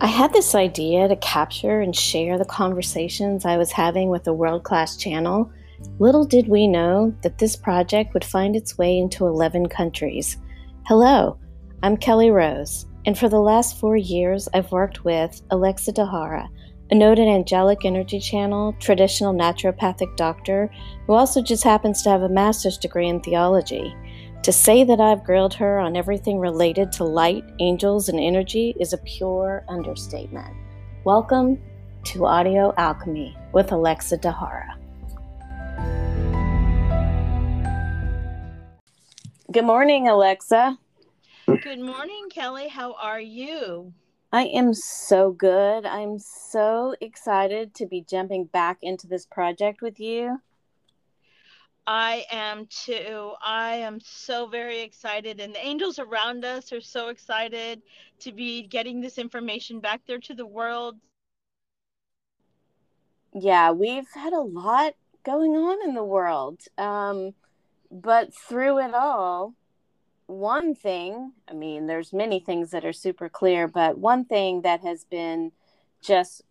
I 0.00 0.08
had 0.08 0.32
this 0.32 0.56
idea 0.56 1.06
to 1.06 1.16
capture 1.16 1.80
and 1.80 1.94
share 1.94 2.36
the 2.36 2.44
conversations 2.44 3.44
I 3.44 3.56
was 3.56 3.70
having 3.70 4.08
with 4.08 4.26
a 4.26 4.32
world 4.32 4.64
class 4.64 4.96
channel. 4.96 5.50
Little 6.00 6.24
did 6.24 6.48
we 6.48 6.66
know 6.66 7.14
that 7.22 7.38
this 7.38 7.54
project 7.54 8.12
would 8.12 8.24
find 8.24 8.56
its 8.56 8.76
way 8.76 8.98
into 8.98 9.26
11 9.26 9.68
countries. 9.68 10.36
Hello, 10.86 11.38
I'm 11.84 11.96
Kelly 11.96 12.30
Rose, 12.30 12.86
and 13.06 13.16
for 13.16 13.28
the 13.28 13.40
last 13.40 13.78
four 13.78 13.96
years, 13.96 14.48
I've 14.52 14.72
worked 14.72 15.04
with 15.04 15.40
Alexa 15.50 15.92
Dahara, 15.92 16.48
a 16.90 16.94
noted 16.94 17.28
angelic 17.28 17.84
energy 17.84 18.18
channel, 18.18 18.74
traditional 18.80 19.32
naturopathic 19.32 20.16
doctor, 20.16 20.70
who 21.06 21.12
also 21.12 21.40
just 21.40 21.62
happens 21.62 22.02
to 22.02 22.10
have 22.10 22.22
a 22.22 22.28
master's 22.28 22.78
degree 22.78 23.08
in 23.08 23.20
theology. 23.20 23.94
To 24.44 24.52
say 24.52 24.84
that 24.84 25.00
I've 25.00 25.24
grilled 25.24 25.54
her 25.54 25.78
on 25.78 25.96
everything 25.96 26.38
related 26.38 26.92
to 26.92 27.04
light, 27.04 27.46
angels, 27.60 28.10
and 28.10 28.20
energy 28.20 28.76
is 28.78 28.92
a 28.92 28.98
pure 28.98 29.64
understatement. 29.70 30.54
Welcome 31.04 31.58
to 32.08 32.26
Audio 32.26 32.74
Alchemy 32.76 33.34
with 33.54 33.72
Alexa 33.72 34.18
Dahara. 34.18 34.74
Good 39.50 39.64
morning, 39.64 40.08
Alexa. 40.08 40.76
Good 41.46 41.80
morning, 41.80 42.28
Kelly. 42.28 42.68
How 42.68 42.96
are 43.00 43.22
you? 43.22 43.94
I 44.30 44.42
am 44.42 44.74
so 44.74 45.32
good. 45.32 45.86
I'm 45.86 46.18
so 46.18 46.94
excited 47.00 47.74
to 47.76 47.86
be 47.86 48.04
jumping 48.06 48.44
back 48.44 48.76
into 48.82 49.06
this 49.06 49.24
project 49.24 49.80
with 49.80 49.98
you. 49.98 50.42
I 51.86 52.24
am 52.30 52.66
too. 52.66 53.32
I 53.42 53.76
am 53.76 54.00
so 54.00 54.46
very 54.46 54.80
excited, 54.80 55.40
and 55.40 55.54
the 55.54 55.64
angels 55.64 55.98
around 55.98 56.44
us 56.44 56.72
are 56.72 56.80
so 56.80 57.08
excited 57.08 57.82
to 58.20 58.32
be 58.32 58.62
getting 58.62 59.00
this 59.00 59.18
information 59.18 59.80
back 59.80 60.00
there 60.06 60.18
to 60.20 60.34
the 60.34 60.46
world. 60.46 60.96
Yeah, 63.34 63.72
we've 63.72 64.08
had 64.14 64.32
a 64.32 64.40
lot 64.40 64.94
going 65.24 65.52
on 65.52 65.86
in 65.86 65.94
the 65.94 66.04
world. 66.04 66.60
Um, 66.78 67.34
but 67.90 68.32
through 68.32 68.78
it 68.78 68.94
all, 68.94 69.54
one 70.26 70.74
thing, 70.74 71.32
I 71.48 71.52
mean, 71.52 71.86
there's 71.86 72.12
many 72.12 72.40
things 72.40 72.70
that 72.70 72.84
are 72.84 72.92
super 72.92 73.28
clear, 73.28 73.68
but 73.68 73.98
one 73.98 74.24
thing 74.24 74.62
that 74.62 74.80
has 74.80 75.04
been 75.04 75.52
just 76.00 76.42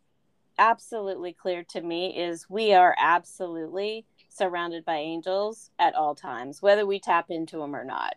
absolutely 0.60 1.34
clear 1.34 1.64
to 1.64 1.82
me 1.82 2.16
is 2.18 2.50
we 2.50 2.74
are 2.74 2.96
absolutely 3.00 4.06
surrounded 4.34 4.84
by 4.84 4.98
angels 4.98 5.70
at 5.80 5.96
all 5.96 6.16
times, 6.16 6.62
whether 6.62 6.86
we 6.86 7.00
tap 7.00 7.28
into 7.30 7.58
them 7.58 7.76
or 7.76 7.86
not. 7.86 8.16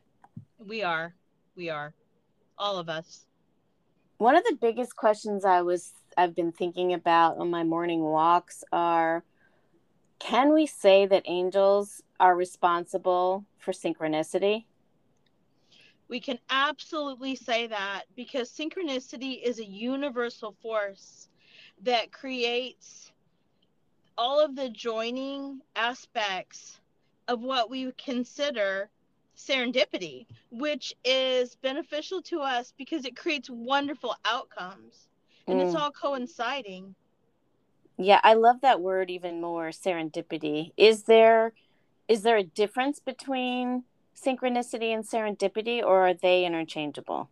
We 0.59 0.83
are. 0.83 1.15
We 1.55 1.69
are. 1.69 1.95
All 2.59 2.79
of 2.79 2.89
us. 2.89 3.27
One 4.19 4.35
of 4.35 4.45
the 4.45 4.57
biggest 4.61 4.97
questions 4.97 5.45
I 5.45 5.63
was 5.63 5.93
I've 6.17 6.35
been 6.35 6.53
thinking 6.53 6.95
about 6.95 7.37
on 7.37 7.51
my 7.51 7.65
morning 7.65 8.01
walks 8.01 8.65
are 8.73 9.23
can 10.19 10.55
we 10.55 10.67
say 10.67 11.05
that 11.07 11.25
angels 11.27 12.03
are 12.19 12.35
responsible 12.35 13.45
for 13.59 13.73
synchronicity? 13.73 14.65
We 16.09 16.21
can 16.21 16.39
absolutely 16.49 17.35
say 17.35 17.67
that 17.67 18.05
because 18.15 18.51
synchronicity 18.51 19.43
is 19.43 19.59
a 19.59 19.67
universal 19.67 20.57
force 20.63 21.29
that 21.83 22.13
creates 22.13 23.13
all 24.19 24.41
of 24.41 24.57
the 24.57 24.71
joining 24.71 25.61
aspects 25.75 26.81
of 27.29 27.41
what 27.41 27.71
we 27.71 27.93
consider 27.93 28.89
serendipity, 29.37 30.27
which 30.51 30.95
is 31.05 31.57
beneficial 31.57 32.23
to 32.23 32.41
us 32.41 32.73
because 32.77 33.05
it 33.05 33.17
creates 33.17 33.51
wonderful 33.51 34.15
outcomes 34.25 35.09
and 35.47 35.61
mm. 35.61 35.67
it's 35.67 35.75
all 35.75 35.91
coinciding. 35.91 36.95
Yeah, 37.99 38.21
I 38.23 38.35
love 38.35 38.61
that 38.63 38.81
word 38.81 39.11
even 39.11 39.41
more, 39.41 39.69
serendipity. 39.69 40.73
Is 40.77 41.05
there 41.05 41.53
is 42.09 42.23
there 42.23 42.37
a 42.37 42.45
difference 42.45 43.01
between 43.01 43.85
synchronicity 44.17 44.95
and 44.95 45.05
serendipity 45.05 45.83
or 45.83 46.09
are 46.09 46.15
they 46.15 46.45
interchangeable? 46.45 47.29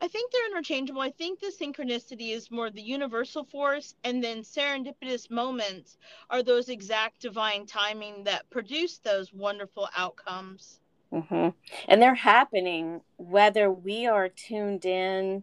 I 0.00 0.06
think 0.08 0.30
they're 0.30 0.46
interchangeable. 0.46 1.00
I 1.00 1.10
think 1.10 1.40
the 1.40 1.52
synchronicity 1.52 2.30
is 2.30 2.50
more 2.50 2.70
the 2.70 2.80
universal 2.80 3.44
force, 3.44 3.94
and 4.04 4.22
then 4.22 4.42
serendipitous 4.42 5.30
moments 5.30 5.98
are 6.30 6.42
those 6.42 6.68
exact 6.68 7.20
divine 7.20 7.66
timing 7.66 8.24
that 8.24 8.48
produce 8.50 8.98
those 8.98 9.32
wonderful 9.32 9.88
outcomes. 9.96 10.80
Mm-hmm. 11.12 11.48
And 11.88 12.02
they're 12.02 12.14
happening 12.14 13.00
whether 13.16 13.70
we 13.70 14.06
are 14.06 14.28
tuned 14.28 14.84
in 14.84 15.42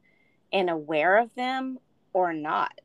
and 0.53 0.69
aware 0.69 1.17
of 1.17 1.33
them 1.35 1.79
or 2.13 2.31
not. 2.31 2.79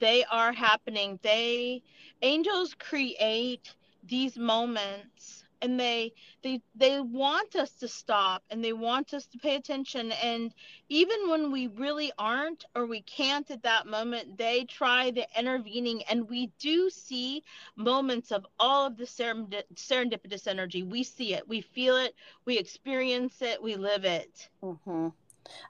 They 0.00 0.24
are 0.24 0.52
happening. 0.52 1.18
They 1.22 1.82
angels 2.22 2.74
create 2.74 3.72
these 4.04 4.36
moments 4.36 5.44
and 5.62 5.78
they 5.78 6.12
they 6.42 6.60
they 6.74 7.00
want 7.00 7.56
us 7.56 7.70
to 7.72 7.88
stop 7.88 8.42
and 8.50 8.64
they 8.64 8.72
want 8.72 9.14
us 9.14 9.26
to 9.26 9.38
pay 9.38 9.56
attention. 9.56 10.12
And 10.12 10.52
even 10.88 11.28
when 11.28 11.52
we 11.52 11.68
really 11.68 12.12
aren't 12.18 12.64
or 12.74 12.86
we 12.86 13.02
can't 13.02 13.50
at 13.50 13.62
that 13.62 13.86
moment 13.86 14.38
they 14.38 14.64
try 14.64 15.10
the 15.10 15.26
intervening. 15.38 16.02
And 16.10 16.28
we 16.28 16.50
do 16.58 16.90
see 16.90 17.44
moments 17.76 18.32
of 18.32 18.46
all 18.58 18.86
of 18.86 18.96
the 18.96 19.04
serendipitous 19.04 20.46
energy. 20.46 20.82
We 20.82 21.02
see 21.02 21.34
it. 21.34 21.48
We 21.48 21.60
feel 21.60 21.96
it. 21.96 22.14
We 22.44 22.58
experience 22.58 23.42
it. 23.42 23.62
We 23.62 23.76
live 23.76 24.04
it. 24.04 24.48
Mm-hmm. 24.62 25.08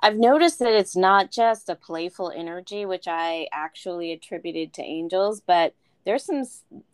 I've 0.02 0.16
noticed 0.16 0.58
that 0.58 0.72
it's 0.72 0.96
not 0.96 1.30
just 1.30 1.68
a 1.68 1.74
playful 1.74 2.30
energy, 2.30 2.84
which 2.84 3.06
I 3.06 3.48
actually 3.52 4.12
attributed 4.12 4.74
to 4.74 4.82
angels, 4.82 5.40
but 5.40 5.74
there's 6.04 6.24
some 6.24 6.44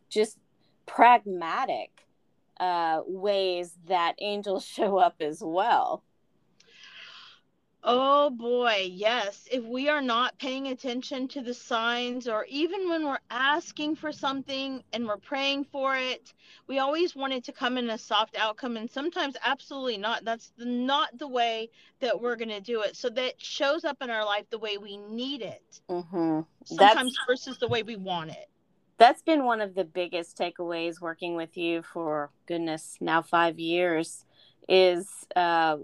just 0.09 0.39
pragmatic 0.87 2.06
uh, 2.59 3.03
ways 3.07 3.73
that 3.87 4.15
angels 4.21 4.65
show 4.77 4.99
up 4.99 5.17
as 5.21 5.43
well. 5.43 6.03
Oh 7.89 8.31
boy, 8.31 8.91
yes. 8.91 9.47
If 9.49 9.63
we 9.63 9.89
are 9.89 10.03
not 10.03 10.37
paying 10.41 10.67
attention 10.67 11.29
to 11.29 11.41
the 11.41 11.55
signs, 11.55 12.27
or 12.27 12.45
even 12.47 12.89
when 12.89 13.05
we're 13.05 13.21
asking 13.31 13.95
for 13.95 14.11
something 14.11 14.83
and 14.93 15.07
we're 15.07 15.19
praying 15.19 15.67
for 15.71 15.97
it, 15.97 16.35
we 16.67 16.81
always 16.81 17.15
want 17.15 17.33
it 17.33 17.45
to 17.45 17.53
come 17.53 17.79
in 17.79 17.89
a 17.91 17.97
soft 17.97 18.37
outcome, 18.37 18.77
and 18.77 18.91
sometimes 18.91 19.37
absolutely 19.45 19.99
not. 19.99 20.25
That's 20.25 20.51
not 20.59 21.17
the 21.17 21.29
way 21.29 21.71
that 22.01 22.21
we're 22.21 22.35
going 22.35 22.49
to 22.49 22.61
do 22.61 22.83
it. 22.83 22.97
So 22.97 23.09
that 23.11 23.41
shows 23.41 23.85
up 23.85 23.99
in 24.03 24.11
our 24.11 24.25
life 24.25 24.47
the 24.51 24.59
way 24.59 24.79
we 24.79 24.97
need 24.97 25.43
it, 25.43 25.81
mm-hmm. 25.89 26.41
sometimes 26.65 26.97
That's... 27.15 27.19
versus 27.29 27.59
the 27.59 27.69
way 27.69 27.85
we 27.85 27.95
want 27.95 28.31
it 28.31 28.49
that's 28.99 29.23
been 29.23 29.45
one 29.45 29.61
of 29.61 29.75
the 29.75 29.85
biggest 29.85 30.39
takeaways 30.39 31.01
working 31.01 31.35
with 31.37 31.57
you 31.57 31.83
for 31.83 32.31
goodness 32.47 32.97
now 33.01 33.23
five 33.23 33.59
years 33.59 34.25
is 34.69 35.27
uh, 35.37 35.77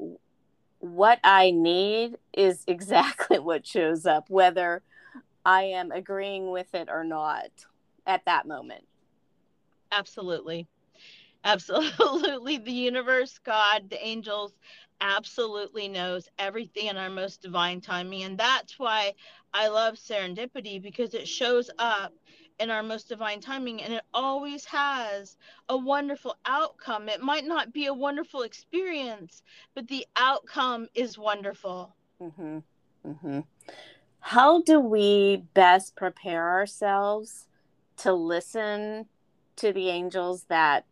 what 0.78 1.18
i 1.24 1.50
need 1.50 2.16
is 2.32 2.64
exactly 2.68 3.38
what 3.38 3.66
shows 3.66 4.06
up 4.06 4.28
whether 4.28 4.82
i 5.44 5.62
am 5.62 5.90
agreeing 5.90 6.50
with 6.50 6.74
it 6.74 6.88
or 6.90 7.04
not 7.04 7.50
at 8.06 8.24
that 8.24 8.46
moment. 8.46 8.84
Absolutely. 9.92 10.66
Absolutely. 11.44 12.58
The 12.58 12.72
universe 12.72 13.38
god 13.44 13.90
the 13.90 14.04
angels 14.04 14.52
absolutely 15.00 15.88
knows 15.88 16.28
everything 16.38 16.86
in 16.86 16.96
our 16.96 17.10
most 17.10 17.42
divine 17.42 17.80
timing. 17.80 18.22
And 18.22 18.38
that's 18.38 18.78
why 18.78 19.14
i 19.52 19.68
love 19.68 19.94
serendipity 19.94 20.80
because 20.80 21.14
it 21.14 21.28
shows 21.28 21.70
up 21.78 22.12
in 22.58 22.70
our 22.70 22.82
most 22.82 23.08
divine 23.08 23.40
timing 23.40 23.82
and 23.82 23.92
it 23.92 24.02
always 24.14 24.64
has 24.64 25.36
a 25.68 25.76
wonderful 25.76 26.36
outcome 26.46 27.08
it 27.08 27.20
might 27.20 27.44
not 27.44 27.72
be 27.72 27.86
a 27.86 27.94
wonderful 27.94 28.42
experience 28.42 29.42
but 29.74 29.88
the 29.88 30.06
outcome 30.16 30.86
is 30.94 31.18
wonderful 31.18 31.94
mm-hmm. 32.20 32.58
Mm-hmm. 33.06 33.40
how 34.20 34.62
do 34.62 34.78
we 34.80 35.44
best 35.54 35.96
prepare 35.96 36.50
ourselves 36.50 37.46
to 37.98 38.12
listen 38.12 39.06
to 39.56 39.72
the 39.72 39.88
angels 39.88 40.44
that 40.48 40.84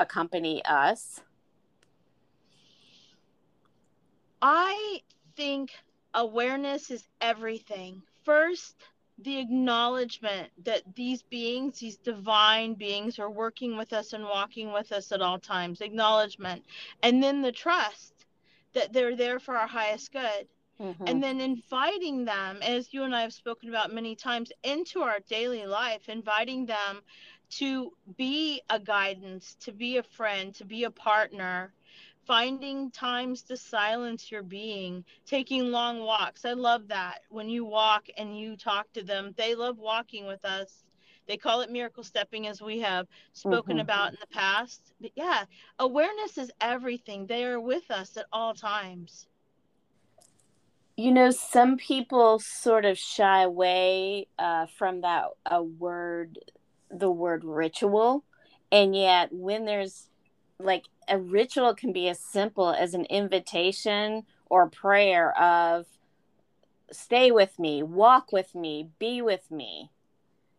accompany 0.00 0.64
us 0.64 1.20
i 4.40 5.00
think 5.36 5.70
awareness 6.14 6.90
is 6.90 7.04
everything 7.20 8.02
first 8.24 8.76
the 9.18 9.38
acknowledgement 9.38 10.50
that 10.64 10.82
these 10.94 11.22
beings, 11.22 11.78
these 11.78 11.96
divine 11.96 12.74
beings, 12.74 13.18
are 13.18 13.30
working 13.30 13.76
with 13.76 13.92
us 13.92 14.12
and 14.12 14.24
walking 14.24 14.72
with 14.72 14.92
us 14.92 15.12
at 15.12 15.22
all 15.22 15.38
times. 15.38 15.80
Acknowledgement. 15.80 16.64
And 17.02 17.22
then 17.22 17.42
the 17.42 17.52
trust 17.52 18.14
that 18.72 18.92
they're 18.92 19.16
there 19.16 19.38
for 19.38 19.56
our 19.56 19.66
highest 19.66 20.12
good. 20.12 20.46
Mm-hmm. 20.80 21.04
And 21.06 21.22
then 21.22 21.40
inviting 21.40 22.24
them, 22.24 22.58
as 22.62 22.92
you 22.92 23.04
and 23.04 23.14
I 23.14 23.20
have 23.20 23.32
spoken 23.32 23.68
about 23.68 23.92
many 23.92 24.16
times, 24.16 24.50
into 24.64 25.00
our 25.00 25.20
daily 25.28 25.66
life, 25.66 26.08
inviting 26.08 26.66
them 26.66 27.02
to 27.50 27.92
be 28.16 28.62
a 28.70 28.80
guidance, 28.80 29.56
to 29.60 29.72
be 29.72 29.98
a 29.98 30.02
friend, 30.02 30.54
to 30.54 30.64
be 30.64 30.84
a 30.84 30.90
partner, 30.90 31.72
finding 32.26 32.90
times 32.90 33.42
to 33.42 33.56
silence 33.56 34.30
your 34.30 34.42
being, 34.42 35.04
taking 35.26 35.70
long 35.70 36.00
walks. 36.00 36.44
I 36.44 36.52
love 36.52 36.88
that. 36.88 37.20
When 37.30 37.48
you 37.48 37.64
walk 37.64 38.06
and 38.16 38.38
you 38.38 38.56
talk 38.56 38.92
to 38.92 39.02
them, 39.02 39.34
they 39.36 39.54
love 39.54 39.78
walking 39.78 40.26
with 40.26 40.44
us. 40.44 40.84
They 41.26 41.36
call 41.36 41.60
it 41.60 41.70
miracle 41.70 42.02
stepping, 42.02 42.48
as 42.48 42.60
we 42.60 42.80
have 42.80 43.06
spoken 43.32 43.74
mm-hmm. 43.74 43.80
about 43.80 44.10
in 44.10 44.18
the 44.20 44.26
past. 44.26 44.92
But 45.00 45.12
yeah, 45.14 45.44
awareness 45.78 46.36
is 46.36 46.50
everything. 46.60 47.26
They 47.26 47.44
are 47.44 47.60
with 47.60 47.90
us 47.90 48.16
at 48.16 48.26
all 48.32 48.54
times. 48.54 49.26
You 50.96 51.12
know, 51.12 51.30
some 51.30 51.76
people 51.76 52.38
sort 52.38 52.84
of 52.84 52.98
shy 52.98 53.42
away 53.42 54.26
uh, 54.38 54.66
from 54.76 55.00
that 55.02 55.26
a 55.46 55.62
word, 55.62 56.38
the 56.90 57.10
word 57.10 57.44
ritual, 57.44 58.24
and 58.70 58.94
yet 58.94 59.32
when 59.32 59.64
there's 59.64 60.08
like 60.58 60.84
a 61.08 61.18
ritual 61.18 61.74
can 61.74 61.92
be 61.92 62.08
as 62.08 62.18
simple 62.18 62.70
as 62.70 62.94
an 62.94 63.04
invitation 63.06 64.24
or 64.48 64.68
prayer 64.68 65.36
of 65.40 65.86
stay 66.90 67.30
with 67.30 67.58
me, 67.58 67.82
walk 67.82 68.32
with 68.32 68.54
me, 68.54 68.88
be 68.98 69.22
with 69.22 69.50
me. 69.50 69.90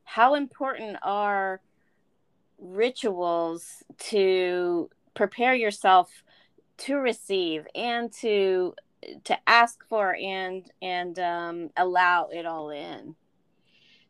How 0.03 0.35
important 0.35 0.97
are 1.03 1.61
rituals 2.59 3.83
to 3.97 4.89
prepare 5.13 5.53
yourself 5.53 6.23
to 6.77 6.95
receive 6.95 7.67
and 7.75 8.11
to 8.11 8.73
to 9.25 9.37
ask 9.47 9.85
for 9.87 10.15
and 10.15 10.71
and 10.81 11.19
um, 11.19 11.69
allow 11.75 12.27
it 12.31 12.45
all 12.45 12.69
in 12.69 13.15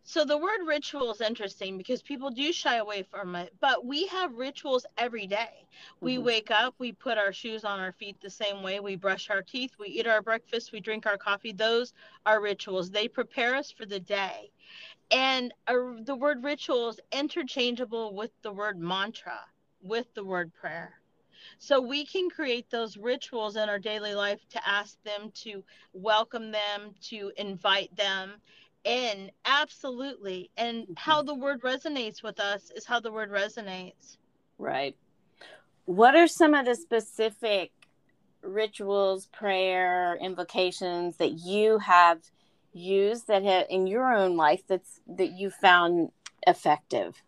so 0.05 0.25
the 0.25 0.37
word 0.37 0.59
ritual 0.65 1.11
is 1.11 1.21
interesting 1.21 1.77
because 1.77 2.01
people 2.01 2.29
do 2.29 2.51
shy 2.51 2.75
away 2.75 3.03
from 3.03 3.35
it, 3.35 3.53
but 3.61 3.85
we 3.85 4.05
have 4.07 4.35
rituals 4.35 4.85
every 4.97 5.27
day. 5.27 5.65
We 6.01 6.15
mm-hmm. 6.15 6.25
wake 6.25 6.51
up, 6.51 6.75
we 6.77 6.91
put 6.91 7.17
our 7.17 7.31
shoes 7.31 7.63
on 7.63 7.79
our 7.79 7.93
feet 7.93 8.17
the 8.21 8.29
same 8.29 8.63
way, 8.63 8.81
we 8.81 8.97
brush 8.97 9.29
our 9.29 9.41
teeth, 9.41 9.71
we 9.79 9.87
eat 9.87 10.05
our 10.05 10.21
breakfast, 10.21 10.73
we 10.73 10.81
drink 10.81 11.05
our 11.05 11.17
coffee. 11.17 11.53
Those 11.53 11.93
are 12.25 12.41
rituals. 12.41 12.91
They 12.91 13.07
prepare 13.07 13.55
us 13.55 13.71
for 13.71 13.85
the 13.85 13.99
day. 13.99 14.51
And 15.09 15.53
uh, 15.67 16.01
the 16.01 16.15
word 16.15 16.43
ritual 16.43 16.89
is 16.89 16.99
interchangeable 17.11 18.13
with 18.13 18.31
the 18.41 18.51
word 18.51 18.77
mantra, 18.79 19.39
with 19.81 20.13
the 20.15 20.23
word 20.23 20.53
prayer. 20.53 20.99
So 21.59 21.79
we 21.79 22.05
can 22.05 22.29
create 22.29 22.69
those 22.69 22.97
rituals 22.97 23.55
in 23.55 23.69
our 23.69 23.79
daily 23.79 24.15
life 24.15 24.39
to 24.49 24.67
ask 24.67 25.01
them 25.03 25.31
to 25.43 25.63
welcome 25.93 26.51
them, 26.51 26.95
to 27.03 27.31
invite 27.37 27.95
them, 27.95 28.41
in 28.83 29.31
absolutely. 29.45 30.49
And 30.57 30.83
mm-hmm. 30.83 30.93
how 30.97 31.21
the 31.21 31.35
word 31.35 31.61
resonates 31.61 32.23
with 32.23 32.39
us 32.39 32.71
is 32.75 32.85
how 32.85 32.99
the 32.99 33.11
word 33.11 33.31
resonates. 33.31 34.17
Right. 34.57 34.95
What 35.85 36.15
are 36.15 36.27
some 36.27 36.53
of 36.53 36.65
the 36.65 36.75
specific 36.75 37.71
rituals 38.41 39.27
prayer 39.27 40.17
invocations 40.21 41.17
that 41.17 41.33
you 41.33 41.77
have 41.79 42.19
used 42.73 43.27
that 43.27 43.43
have 43.43 43.67
in 43.69 43.87
your 43.87 44.13
own 44.13 44.35
life 44.35 44.63
that's 44.67 44.99
that 45.07 45.31
you 45.31 45.49
found 45.49 46.09
effective? 46.47 47.21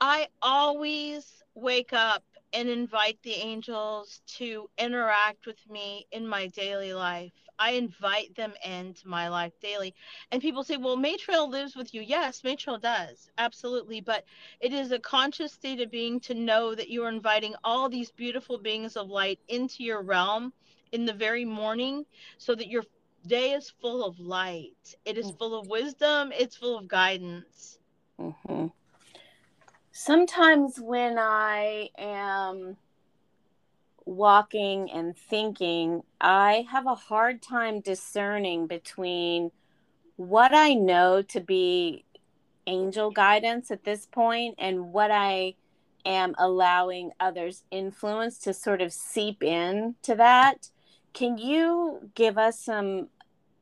I 0.00 0.28
always 0.40 1.44
wake 1.54 1.92
up 1.92 2.24
and 2.52 2.68
invite 2.68 3.18
the 3.22 3.34
angels 3.34 4.20
to 4.26 4.68
interact 4.78 5.46
with 5.46 5.58
me 5.70 6.06
in 6.12 6.26
my 6.26 6.48
daily 6.48 6.92
life 6.92 7.32
I 7.58 7.72
invite 7.72 8.34
them 8.34 8.52
into 8.64 9.06
my 9.08 9.28
life 9.28 9.52
daily. 9.60 9.94
And 10.30 10.42
people 10.42 10.64
say, 10.64 10.76
well, 10.76 10.96
Matriarch 10.96 11.48
lives 11.48 11.76
with 11.76 11.94
you. 11.94 12.00
Yes, 12.00 12.42
Matriarch 12.42 12.82
does. 12.82 13.30
Absolutely. 13.38 14.00
But 14.00 14.24
it 14.60 14.72
is 14.72 14.92
a 14.92 14.98
conscious 14.98 15.52
state 15.52 15.80
of 15.80 15.90
being 15.90 16.20
to 16.20 16.34
know 16.34 16.74
that 16.74 16.88
you 16.88 17.04
are 17.04 17.08
inviting 17.08 17.54
all 17.64 17.88
these 17.88 18.10
beautiful 18.10 18.58
beings 18.58 18.96
of 18.96 19.08
light 19.08 19.38
into 19.48 19.84
your 19.84 20.02
realm 20.02 20.52
in 20.92 21.06
the 21.06 21.12
very 21.12 21.44
morning 21.44 22.04
so 22.38 22.54
that 22.54 22.68
your 22.68 22.84
day 23.26 23.52
is 23.52 23.72
full 23.80 24.04
of 24.04 24.18
light. 24.18 24.94
It 25.04 25.16
is 25.16 25.30
full 25.38 25.58
of 25.58 25.68
wisdom. 25.68 26.32
It's 26.32 26.56
full 26.56 26.78
of 26.78 26.88
guidance. 26.88 27.78
Mm-hmm. 28.20 28.66
Sometimes 29.92 30.80
when 30.80 31.18
I 31.18 31.90
am 31.98 32.76
walking 34.04 34.90
and 34.90 35.16
thinking, 35.16 36.02
I 36.20 36.66
have 36.70 36.86
a 36.86 36.94
hard 36.94 37.42
time 37.42 37.80
discerning 37.80 38.66
between 38.66 39.50
what 40.16 40.54
I 40.54 40.74
know 40.74 41.22
to 41.22 41.40
be 41.40 42.04
angel 42.66 43.10
guidance 43.10 43.70
at 43.70 43.84
this 43.84 44.06
point 44.06 44.54
and 44.58 44.92
what 44.92 45.10
I 45.10 45.54
am 46.04 46.34
allowing 46.38 47.12
others' 47.20 47.64
influence 47.70 48.38
to 48.38 48.54
sort 48.54 48.80
of 48.80 48.92
seep 48.92 49.42
in 49.42 49.94
to 50.02 50.14
that. 50.16 50.70
Can 51.12 51.38
you 51.38 52.10
give 52.14 52.38
us 52.38 52.58
some 52.58 53.08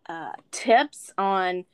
uh, 0.08 0.32
tips 0.50 1.12
on 1.18 1.64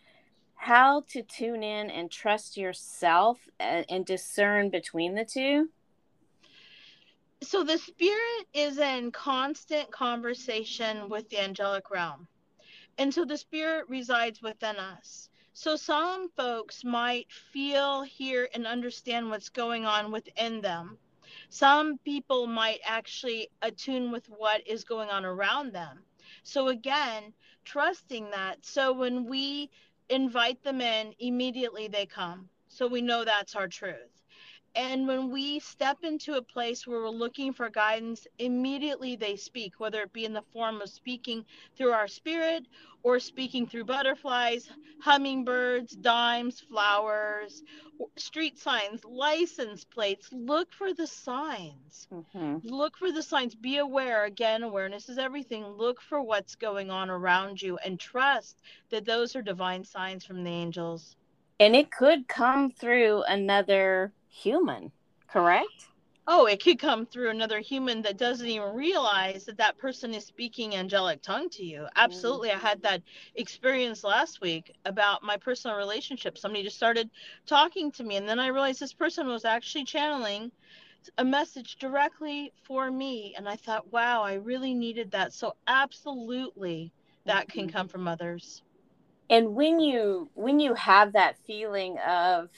how 0.54 1.02
to 1.08 1.22
tune 1.22 1.62
in 1.62 1.90
and 1.90 2.10
trust 2.10 2.56
yourself 2.56 3.38
and, 3.60 3.84
uh, 3.84 3.94
and 3.94 4.06
discern 4.06 4.70
between 4.70 5.14
the 5.14 5.24
two? 5.24 5.68
So 7.42 7.62
the 7.62 7.78
spirit 7.78 8.46
is 8.54 8.78
in 8.78 9.10
constant 9.12 9.90
conversation 9.90 11.08
with 11.08 11.28
the 11.28 11.38
angelic 11.38 11.90
realm. 11.90 12.26
And 12.98 13.12
so 13.12 13.24
the 13.24 13.36
spirit 13.36 13.84
resides 13.88 14.40
within 14.40 14.76
us. 14.76 15.28
So 15.52 15.76
some 15.76 16.30
folks 16.30 16.84
might 16.84 17.30
feel, 17.52 18.02
hear, 18.02 18.48
and 18.54 18.66
understand 18.66 19.30
what's 19.30 19.48
going 19.50 19.84
on 19.84 20.10
within 20.10 20.60
them. 20.60 20.98
Some 21.48 21.98
people 21.98 22.46
might 22.46 22.80
actually 22.84 23.48
attune 23.62 24.10
with 24.10 24.26
what 24.26 24.66
is 24.66 24.84
going 24.84 25.10
on 25.10 25.24
around 25.24 25.72
them. 25.72 26.00
So 26.42 26.68
again, 26.68 27.32
trusting 27.64 28.30
that. 28.30 28.64
So 28.64 28.92
when 28.92 29.26
we 29.26 29.70
invite 30.08 30.62
them 30.62 30.80
in, 30.80 31.14
immediately 31.18 31.88
they 31.88 32.06
come. 32.06 32.48
So 32.68 32.86
we 32.86 33.02
know 33.02 33.24
that's 33.24 33.54
our 33.54 33.68
truth. 33.68 34.15
And 34.76 35.08
when 35.08 35.30
we 35.30 35.58
step 35.58 36.04
into 36.04 36.34
a 36.34 36.42
place 36.42 36.86
where 36.86 37.00
we're 37.00 37.08
looking 37.08 37.54
for 37.54 37.70
guidance, 37.70 38.26
immediately 38.38 39.16
they 39.16 39.36
speak, 39.36 39.80
whether 39.80 40.02
it 40.02 40.12
be 40.12 40.26
in 40.26 40.34
the 40.34 40.42
form 40.52 40.82
of 40.82 40.90
speaking 40.90 41.46
through 41.76 41.92
our 41.92 42.06
spirit 42.06 42.66
or 43.02 43.18
speaking 43.18 43.66
through 43.66 43.84
butterflies, 43.84 44.68
hummingbirds, 45.00 45.96
dimes, 45.96 46.60
flowers, 46.60 47.62
street 48.16 48.58
signs, 48.58 49.02
license 49.04 49.84
plates. 49.84 50.28
Look 50.30 50.72
for 50.74 50.92
the 50.92 51.06
signs. 51.06 52.06
Mm-hmm. 52.12 52.58
Look 52.68 52.98
for 52.98 53.10
the 53.12 53.22
signs. 53.22 53.54
Be 53.54 53.78
aware. 53.78 54.24
Again, 54.24 54.62
awareness 54.62 55.08
is 55.08 55.16
everything. 55.16 55.64
Look 55.64 56.02
for 56.02 56.20
what's 56.20 56.54
going 56.54 56.90
on 56.90 57.08
around 57.08 57.62
you 57.62 57.78
and 57.78 57.98
trust 57.98 58.60
that 58.90 59.06
those 59.06 59.34
are 59.36 59.42
divine 59.42 59.84
signs 59.84 60.24
from 60.26 60.44
the 60.44 60.50
angels. 60.50 61.16
And 61.58 61.74
it 61.74 61.90
could 61.90 62.28
come 62.28 62.70
through 62.70 63.22
another 63.22 64.12
human, 64.28 64.92
correct? 65.28 65.88
Oh, 66.28 66.46
it 66.46 66.62
could 66.62 66.80
come 66.80 67.06
through 67.06 67.30
another 67.30 67.60
human 67.60 68.02
that 68.02 68.16
doesn't 68.16 68.48
even 68.48 68.74
realize 68.74 69.44
that 69.44 69.58
that 69.58 69.78
person 69.78 70.12
is 70.12 70.26
speaking 70.26 70.74
angelic 70.74 71.22
tongue 71.22 71.48
to 71.50 71.64
you. 71.64 71.86
Absolutely. 71.94 72.50
I 72.50 72.58
had 72.58 72.82
that 72.82 73.02
experience 73.36 74.02
last 74.02 74.40
week 74.40 74.74
about 74.84 75.22
my 75.22 75.36
personal 75.36 75.76
relationship. 75.76 76.36
Somebody 76.36 76.64
just 76.64 76.76
started 76.76 77.08
talking 77.46 77.92
to 77.92 78.02
me, 78.02 78.16
and 78.16 78.28
then 78.28 78.40
I 78.40 78.48
realized 78.48 78.80
this 78.80 78.92
person 78.92 79.28
was 79.28 79.44
actually 79.44 79.84
channeling 79.84 80.50
a 81.18 81.24
message 81.24 81.76
directly 81.76 82.52
for 82.64 82.90
me. 82.90 83.34
And 83.36 83.48
I 83.48 83.54
thought, 83.54 83.92
wow, 83.92 84.22
I 84.22 84.34
really 84.34 84.74
needed 84.74 85.12
that. 85.12 85.32
So, 85.32 85.54
absolutely, 85.68 86.92
that 87.24 87.48
can 87.48 87.68
mm-hmm. 87.68 87.76
come 87.76 87.88
from 87.88 88.08
others. 88.08 88.62
And 89.28 89.54
when 89.54 89.80
you 89.80 90.30
when 90.34 90.60
you 90.60 90.74
have 90.74 91.12
that 91.12 91.36
feeling 91.46 91.98
of 91.98 92.48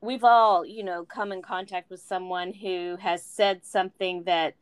we've 0.00 0.24
all, 0.24 0.66
you 0.66 0.84
know, 0.84 1.04
come 1.04 1.32
in 1.32 1.42
contact 1.42 1.90
with 1.90 2.00
someone 2.00 2.52
who 2.52 2.96
has 3.00 3.24
said 3.24 3.64
something 3.64 4.24
that 4.24 4.54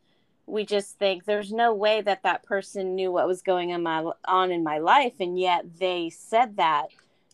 we 0.47 0.65
just 0.65 0.99
think 0.99 1.25
there's 1.25 1.53
no 1.53 1.75
way 1.75 2.01
that 2.01 2.23
that 2.23 2.45
person 2.45 2.95
knew 2.95 3.11
what 3.11 3.27
was 3.27 3.43
going 3.43 3.73
on 3.73 3.83
my 3.83 4.05
on 4.25 4.51
in 4.51 4.63
my 4.63 4.79
life 4.79 5.15
and 5.21 5.39
yet 5.39 5.65
they 5.79 6.11
said 6.11 6.57
that. 6.57 6.87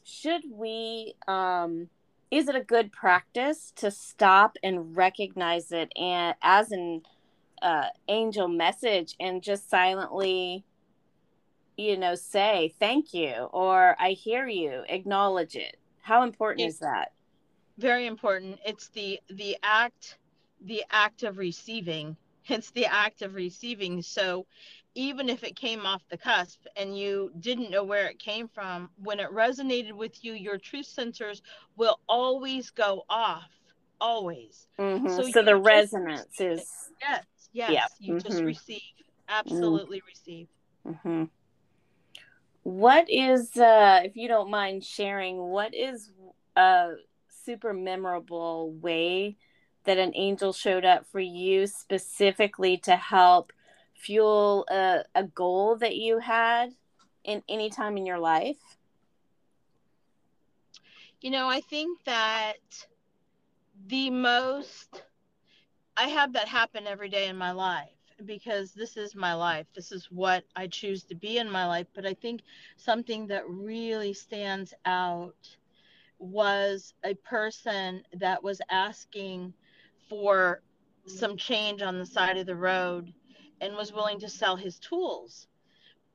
Should 0.04 0.42
we 0.50 1.14
um 1.26 1.88
is 2.30 2.48
it 2.48 2.54
a 2.54 2.62
good 2.62 2.92
practice 2.92 3.72
to 3.76 3.90
stop 3.90 4.56
and 4.62 4.96
recognize 4.96 5.72
it 5.72 5.90
and 5.96 6.34
as 6.42 6.72
an 6.72 7.02
uh, 7.62 7.86
angel 8.08 8.48
message 8.48 9.14
and 9.18 9.42
just 9.42 9.68
silently 9.68 10.64
you 11.78 11.96
know 11.96 12.14
say 12.14 12.74
thank 12.78 13.14
you 13.14 13.32
or 13.52 13.96
i 13.98 14.10
hear 14.10 14.46
you 14.46 14.82
acknowledge 14.88 15.54
it 15.56 15.76
how 16.02 16.22
important 16.24 16.68
is 16.68 16.78
that 16.80 17.12
very 17.78 18.06
important 18.06 18.58
it's 18.66 18.88
the 18.88 19.18
the 19.30 19.56
act 19.62 20.18
the 20.64 20.84
act 20.90 21.22
of 21.22 21.38
receiving 21.38 22.16
it's 22.46 22.70
the 22.72 22.84
act 22.84 23.22
of 23.22 23.34
receiving 23.34 24.02
so 24.02 24.44
even 24.94 25.28
if 25.28 25.44
it 25.44 25.54
came 25.54 25.86
off 25.86 26.02
the 26.10 26.18
cusp 26.18 26.66
and 26.76 26.98
you 26.98 27.30
didn't 27.38 27.70
know 27.70 27.84
where 27.84 28.08
it 28.08 28.18
came 28.18 28.48
from 28.48 28.90
when 29.02 29.20
it 29.20 29.30
resonated 29.30 29.92
with 29.92 30.24
you 30.24 30.32
your 30.32 30.58
truth 30.58 30.92
sensors 30.98 31.40
will 31.76 32.00
always 32.08 32.70
go 32.70 33.04
off 33.08 33.48
always 34.00 34.66
mm-hmm. 34.78 35.08
so, 35.08 35.30
so 35.30 35.42
the 35.42 35.56
resonance 35.56 36.40
is 36.40 36.66
yes 37.00 37.24
yes 37.52 37.70
yeah. 37.70 37.86
you 38.00 38.14
mm-hmm. 38.14 38.28
just 38.28 38.42
receive 38.42 38.80
absolutely 39.28 39.98
mm-hmm. 39.98 40.06
receive 40.06 40.48
mm-hmm. 40.86 41.24
What 42.62 43.08
is 43.08 43.56
uh 43.56 44.00
if 44.04 44.16
you 44.16 44.28
don't 44.28 44.50
mind 44.50 44.84
sharing 44.84 45.38
what 45.38 45.74
is 45.74 46.10
a 46.56 46.90
super 47.28 47.72
memorable 47.72 48.72
way 48.72 49.36
that 49.84 49.98
an 49.98 50.12
angel 50.14 50.52
showed 50.52 50.84
up 50.84 51.06
for 51.06 51.20
you 51.20 51.66
specifically 51.66 52.76
to 52.76 52.94
help 52.94 53.52
fuel 53.94 54.66
a, 54.70 55.02
a 55.14 55.24
goal 55.24 55.76
that 55.76 55.96
you 55.96 56.18
had 56.18 56.74
in 57.24 57.42
any 57.48 57.70
time 57.70 57.96
in 57.96 58.06
your 58.06 58.18
life? 58.18 58.76
You 61.20 61.30
know, 61.30 61.48
I 61.48 61.60
think 61.60 62.04
that 62.04 62.86
the 63.86 64.10
most, 64.10 65.02
I 65.96 66.08
have 66.08 66.34
that 66.34 66.48
happen 66.48 66.86
every 66.86 67.08
day 67.08 67.26
in 67.28 67.36
my 67.36 67.52
life 67.52 67.97
because 68.24 68.72
this 68.72 68.96
is 68.96 69.14
my 69.14 69.34
life. 69.34 69.66
This 69.74 69.92
is 69.92 70.08
what 70.10 70.44
I 70.56 70.66
choose 70.66 71.04
to 71.04 71.14
be 71.14 71.38
in 71.38 71.50
my 71.50 71.66
life. 71.66 71.86
But 71.94 72.06
I 72.06 72.14
think 72.14 72.42
something 72.76 73.26
that 73.28 73.48
really 73.48 74.12
stands 74.12 74.74
out 74.84 75.56
was 76.18 76.94
a 77.04 77.14
person 77.14 78.02
that 78.14 78.42
was 78.42 78.60
asking 78.70 79.52
for 80.08 80.62
some 81.06 81.36
change 81.36 81.82
on 81.82 81.98
the 81.98 82.06
side 82.06 82.36
of 82.36 82.46
the 82.46 82.56
road 82.56 83.12
and 83.60 83.74
was 83.74 83.92
willing 83.92 84.20
to 84.20 84.28
sell 84.28 84.56
his 84.56 84.78
tools. 84.78 85.46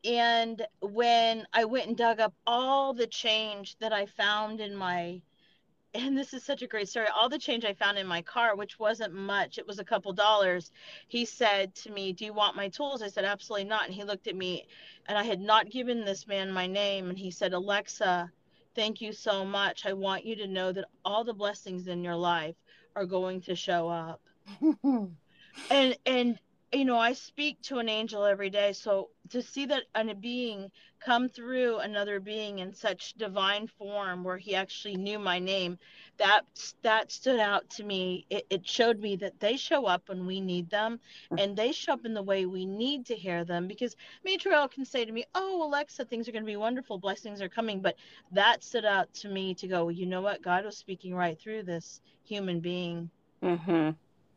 And 0.06 0.66
when 0.82 1.46
I 1.54 1.66
went 1.66 1.88
and 1.88 1.98
dug 1.98 2.20
up 2.20 2.34
all 2.46 2.94
the 2.94 3.08
change 3.08 3.78
that 3.80 3.94
I 3.94 4.06
found 4.06 4.60
in 4.60 4.76
my 4.76 5.22
and 5.94 6.18
this 6.18 6.34
is 6.34 6.44
such 6.44 6.62
a 6.62 6.68
great 6.68 6.90
story. 6.90 7.08
All 7.16 7.30
the 7.30 7.38
change 7.38 7.66
I 7.66 7.74
found 7.74 7.98
in 7.98 8.08
my 8.08 8.22
car, 8.22 8.56
which 8.56 8.80
wasn't 8.80 9.14
much, 9.14 9.58
it 9.58 9.68
was 9.68 9.80
a 9.80 9.84
couple 9.84 10.12
dollars. 10.12 10.72
He 11.08 11.26
said 11.26 11.76
to 11.76 11.92
me, 11.92 12.14
Do 12.14 12.26
you 12.26 12.34
want 12.34 12.56
my 12.56 12.70
tools? 12.70 13.02
I 13.02 13.10
said, 13.10 13.26
Absolutely 13.26 13.66
not. 13.66 13.86
And 13.86 13.94
he 13.94 14.04
looked 14.04 14.28
at 14.28 14.36
me, 14.36 14.68
and 15.08 15.18
I 15.18 15.24
had 15.24 15.40
not 15.40 15.70
given 15.70 16.04
this 16.04 16.28
man 16.28 16.52
my 16.52 16.66
name. 16.68 17.10
And 17.10 17.18
he 17.18 17.30
said, 17.30 17.54
Alexa, 17.54 18.32
thank 18.76 19.02
you 19.02 19.14
so 19.14 19.46
much. 19.46 19.86
I 19.86 19.94
want 19.94 20.26
you 20.26 20.36
to 20.38 20.48
know 20.48 20.72
that 20.72 20.86
all 21.06 21.24
the 21.24 21.34
blessings 21.34 21.88
in 21.88 22.04
your 22.04 22.16
life 22.16 22.56
are 22.96 23.06
going 23.06 23.42
to 23.42 23.56
show 23.56 23.88
up. 23.88 24.22
and 25.70 25.98
and 26.06 26.40
you 26.74 26.86
know, 26.86 26.98
I 26.98 27.14
speak 27.14 27.62
to 27.64 27.78
an 27.78 27.88
angel 27.88 28.26
every 28.26 28.50
day. 28.50 28.74
So 28.74 29.10
to 29.30 29.42
see 29.42 29.66
that 29.66 29.84
a 29.96 30.16
being 30.16 30.70
come 31.00 31.28
through 31.28 31.78
another 31.80 32.20
being 32.20 32.60
in 32.60 32.74
such 32.74 33.14
divine 33.14 33.68
form 33.68 34.24
where 34.24 34.38
he 34.38 34.56
actually 34.56 34.96
knew 34.96 35.20
my 35.20 35.40
name, 35.40 35.78
that 36.18 36.42
that 36.82 37.12
stood 37.12 37.40
out 37.40 37.70
to 37.70 37.84
me. 37.84 38.26
It, 38.30 38.46
it 38.50 38.68
showed 38.68 39.00
me 39.00 39.16
that 39.18 39.40
they 39.40 39.58
show 39.58 39.86
up 39.86 40.10
when 40.10 40.26
we 40.26 40.40
need 40.40 40.70
them 40.70 41.00
and 41.38 41.56
they 41.56 41.72
show 41.72 41.94
up 41.94 42.06
in 42.06 42.14
the 42.14 42.22
way 42.22 42.46
we 42.46 42.66
need 42.66 43.06
to 43.08 43.16
hear 43.16 43.44
them 43.44 43.68
because 43.68 43.96
Matriel 44.26 44.70
can 44.70 44.86
say 44.86 45.06
to 45.06 45.12
me, 45.12 45.26
Oh, 45.36 45.66
Alexa, 45.66 46.06
things 46.06 46.28
are 46.28 46.32
going 46.32 46.44
to 46.44 46.48
be 46.52 46.58
wonderful. 46.58 46.98
Blessings 46.98 47.42
are 47.42 47.50
coming. 47.50 47.82
But 47.82 47.96
that 48.32 48.64
stood 48.64 48.86
out 48.86 49.14
to 49.16 49.30
me 49.30 49.54
to 49.56 49.68
go, 49.68 49.90
you 49.90 50.06
know 50.06 50.22
what? 50.22 50.42
God 50.42 50.66
was 50.66 50.78
speaking 50.78 51.16
right 51.16 51.40
through 51.40 51.64
this 51.64 52.02
human 52.24 52.60
being. 52.60 53.10
Mm-hmm. 53.42 53.90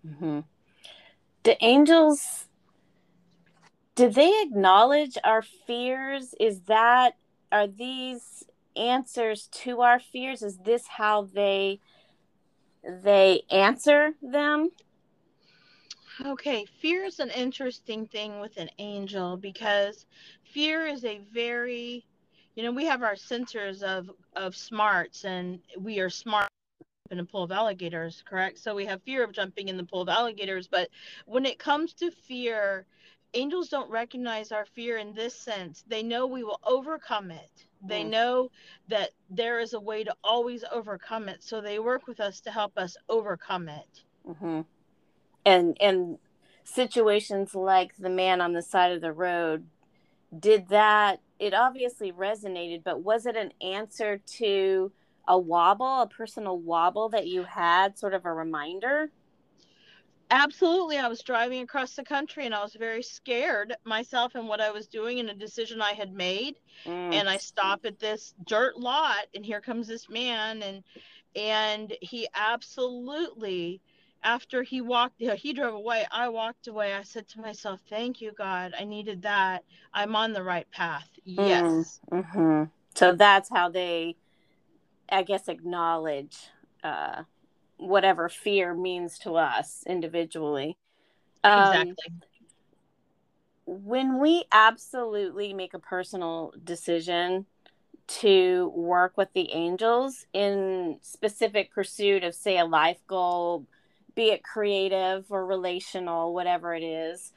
Mm-hmm 0.08 0.40
the 1.46 1.64
angels 1.64 2.48
do 3.96 4.10
they 4.10 4.42
acknowledge 4.42 5.18
our 5.24 5.42
fears 5.42 6.34
is 6.38 6.60
that 6.62 7.14
are 7.50 7.66
these 7.66 8.44
answers 8.76 9.48
to 9.48 9.80
our 9.80 9.98
fears 9.98 10.42
is 10.42 10.58
this 10.58 10.86
how 10.86 11.22
they 11.22 11.80
they 13.02 13.42
answer 13.50 14.12
them 14.22 14.70
okay 16.24 16.66
fear 16.80 17.04
is 17.04 17.18
an 17.18 17.30
interesting 17.30 18.06
thing 18.06 18.38
with 18.38 18.56
an 18.58 18.68
angel 18.78 19.36
because 19.36 20.06
fear 20.52 20.86
is 20.86 21.04
a 21.04 21.20
very 21.32 22.04
you 22.54 22.62
know 22.62 22.70
we 22.70 22.84
have 22.84 23.02
our 23.02 23.14
sensors 23.14 23.82
of 23.82 24.10
of 24.36 24.54
smarts 24.54 25.24
and 25.24 25.58
we 25.78 25.98
are 25.98 26.10
smart 26.10 26.48
in 27.10 27.20
a 27.20 27.24
pool 27.24 27.44
of 27.44 27.52
alligators, 27.52 28.22
correct? 28.28 28.58
So 28.58 28.74
we 28.74 28.84
have 28.86 29.02
fear 29.02 29.22
of 29.22 29.32
jumping 29.32 29.68
in 29.68 29.76
the 29.76 29.84
pool 29.84 30.02
of 30.02 30.08
alligators. 30.08 30.66
But 30.66 30.88
when 31.26 31.46
it 31.46 31.58
comes 31.58 31.92
to 31.94 32.10
fear, 32.10 32.84
angels 33.36 33.68
don't 33.68 33.90
recognize 33.90 34.52
our 34.52 34.66
fear 34.74 34.98
in 34.98 35.14
this 35.14 35.34
sense. 35.34 35.84
They 35.86 36.02
know 36.02 36.26
we 36.26 36.44
will 36.44 36.60
overcome 36.64 37.30
it. 37.30 37.66
They 37.86 38.02
mm. 38.02 38.10
know 38.10 38.50
that 38.88 39.10
there 39.30 39.60
is 39.60 39.74
a 39.74 39.80
way 39.80 40.04
to 40.04 40.14
always 40.24 40.64
overcome 40.72 41.28
it. 41.28 41.42
So 41.42 41.60
they 41.60 41.78
work 41.78 42.06
with 42.06 42.20
us 42.20 42.40
to 42.42 42.50
help 42.50 42.76
us 42.76 42.96
overcome 43.08 43.68
it. 43.68 44.02
Mm-hmm. 44.26 44.60
And 45.44 45.76
and 45.80 46.18
situations 46.64 47.54
like 47.54 47.96
the 47.96 48.10
man 48.10 48.40
on 48.40 48.52
the 48.52 48.62
side 48.62 48.92
of 48.92 49.00
the 49.00 49.12
road, 49.12 49.66
did 50.36 50.68
that? 50.68 51.20
It 51.38 51.54
obviously 51.54 52.12
resonated, 52.12 52.82
but 52.82 53.02
was 53.02 53.26
it 53.26 53.36
an 53.36 53.52
answer 53.60 54.18
to? 54.38 54.90
a 55.28 55.38
wobble, 55.38 56.02
a 56.02 56.06
personal 56.06 56.58
wobble 56.58 57.08
that 57.08 57.26
you 57.26 57.44
had, 57.44 57.98
sort 57.98 58.14
of 58.14 58.24
a 58.24 58.32
reminder? 58.32 59.10
Absolutely. 60.30 60.98
I 60.98 61.08
was 61.08 61.22
driving 61.22 61.62
across 61.62 61.94
the 61.94 62.04
country 62.04 62.46
and 62.46 62.54
I 62.54 62.62
was 62.62 62.74
very 62.74 63.02
scared 63.02 63.74
myself 63.84 64.34
and 64.34 64.48
what 64.48 64.60
I 64.60 64.70
was 64.70 64.86
doing 64.86 65.20
and 65.20 65.30
a 65.30 65.34
decision 65.34 65.80
I 65.80 65.92
had 65.92 66.12
made. 66.12 66.56
Mm. 66.84 67.14
And 67.14 67.28
I 67.28 67.36
stop 67.36 67.84
at 67.84 67.98
this 67.98 68.34
dirt 68.46 68.76
lot 68.76 69.26
and 69.34 69.44
here 69.44 69.60
comes 69.60 69.86
this 69.86 70.08
man 70.08 70.62
and 70.62 70.82
and 71.34 71.92
he 72.00 72.26
absolutely 72.34 73.80
after 74.24 74.62
he 74.62 74.80
walked 74.80 75.20
he 75.20 75.52
drove 75.52 75.74
away 75.74 76.06
i 76.10 76.26
walked 76.26 76.66
away 76.66 76.94
i 76.94 77.02
said 77.02 77.28
to 77.28 77.38
myself 77.42 77.78
thank 77.90 78.22
you 78.22 78.32
god 78.32 78.72
i 78.80 78.84
needed 78.84 79.20
that 79.20 79.62
i'm 79.92 80.16
on 80.16 80.32
the 80.32 80.42
right 80.42 80.66
path 80.70 81.06
mm. 81.28 81.46
yes 81.46 82.00
mm-hmm. 82.10 82.64
so 82.94 83.12
that's 83.12 83.50
how 83.50 83.68
they 83.68 84.16
I 85.08 85.22
guess, 85.22 85.48
acknowledge 85.48 86.36
uh, 86.82 87.22
whatever 87.78 88.28
fear 88.28 88.74
means 88.74 89.18
to 89.20 89.36
us 89.36 89.82
individually. 89.86 90.76
Um, 91.44 91.72
exactly. 91.72 92.12
When 93.66 94.20
we 94.20 94.44
absolutely 94.52 95.52
make 95.52 95.74
a 95.74 95.78
personal 95.78 96.54
decision 96.62 97.46
to 98.06 98.72
work 98.74 99.16
with 99.16 99.32
the 99.34 99.52
angels 99.52 100.24
in 100.32 100.98
specific 101.02 101.72
pursuit 101.72 102.22
of, 102.22 102.34
say, 102.34 102.58
a 102.58 102.64
life 102.64 103.00
goal, 103.08 103.66
be 104.14 104.30
it 104.30 104.44
creative 104.44 105.26
or 105.30 105.44
relational, 105.44 106.32
whatever 106.32 106.74
it 106.74 106.84
is, 106.84 107.32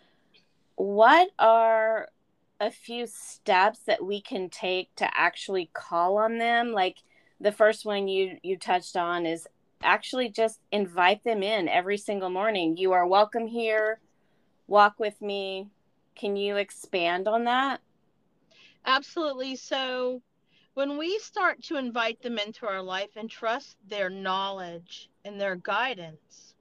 what 0.75 1.29
are 1.39 2.08
a 2.60 2.69
few 2.69 3.08
steps 3.08 3.79
that 3.79 4.05
we 4.05 4.22
can 4.22 4.50
take 4.50 4.93
to 4.96 5.10
actually 5.19 5.69
call 5.74 6.17
on 6.17 6.38
them? 6.38 6.72
Like, 6.72 6.98
the 7.41 7.51
first 7.51 7.86
one 7.86 8.08
you 8.08 8.38
you 8.43 8.58
touched 8.58 8.96
on 8.96 9.25
is 9.25 9.48
actually 9.81 10.29
just 10.29 10.59
invite 10.71 11.24
them 11.24 11.43
in 11.43 11.67
every 11.67 11.98
single 11.98 12.29
morning. 12.29 12.77
You 12.77 12.91
are 12.91 13.07
welcome 13.07 13.48
here. 13.48 14.00
Walk 14.67 15.00
with 15.00 15.21
me. 15.21 15.69
Can 16.15 16.36
you 16.36 16.57
expand 16.57 17.27
on 17.27 17.45
that? 17.45 17.81
Absolutely. 18.86 19.55
So, 19.55 20.21
when 20.74 20.98
we 20.98 21.19
start 21.19 21.63
to 21.63 21.77
invite 21.77 22.21
them 22.21 22.38
into 22.38 22.67
our 22.67 22.81
life 22.81 23.09
and 23.15 23.29
trust 23.29 23.77
their 23.88 24.09
knowledge 24.09 25.09
and 25.25 25.39
their 25.39 25.55
guidance, 25.55 26.55